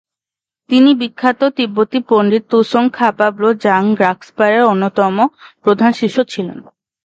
[0.69, 5.15] তিনি বিখ্যাত তিব্বতী পণ্ডিত ত্সোং-খা-পা-ব্লো-ব্জাং-গ্রাগ্স-পার অন্যতম
[5.63, 6.59] প্রধান শিষ্য ছিলেন।